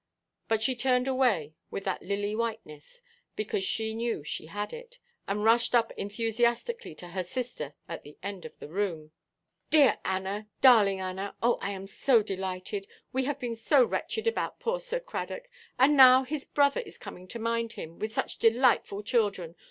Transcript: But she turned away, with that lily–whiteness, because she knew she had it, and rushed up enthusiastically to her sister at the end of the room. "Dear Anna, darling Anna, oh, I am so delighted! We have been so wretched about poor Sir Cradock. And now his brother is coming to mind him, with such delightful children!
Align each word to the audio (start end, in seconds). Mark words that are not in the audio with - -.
But 0.47 0.63
she 0.63 0.75
turned 0.75 1.07
away, 1.07 1.53
with 1.69 1.83
that 1.83 2.01
lily–whiteness, 2.01 3.03
because 3.35 3.63
she 3.63 3.93
knew 3.93 4.23
she 4.23 4.47
had 4.47 4.73
it, 4.73 4.97
and 5.27 5.43
rushed 5.43 5.75
up 5.75 5.91
enthusiastically 5.95 6.95
to 6.95 7.09
her 7.09 7.21
sister 7.21 7.75
at 7.87 8.01
the 8.01 8.17
end 8.23 8.43
of 8.43 8.57
the 8.57 8.67
room. 8.67 9.11
"Dear 9.69 9.99
Anna, 10.03 10.49
darling 10.59 10.99
Anna, 11.01 11.35
oh, 11.43 11.59
I 11.61 11.69
am 11.69 11.85
so 11.85 12.23
delighted! 12.23 12.87
We 13.13 13.25
have 13.25 13.37
been 13.37 13.53
so 13.55 13.83
wretched 13.85 14.25
about 14.25 14.59
poor 14.59 14.79
Sir 14.79 14.99
Cradock. 14.99 15.47
And 15.77 15.95
now 15.95 16.23
his 16.23 16.45
brother 16.45 16.79
is 16.81 16.97
coming 16.97 17.27
to 17.27 17.37
mind 17.37 17.73
him, 17.73 17.99
with 17.99 18.11
such 18.11 18.39
delightful 18.39 19.03
children! 19.03 19.53